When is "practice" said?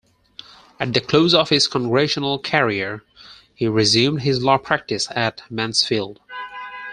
4.57-5.07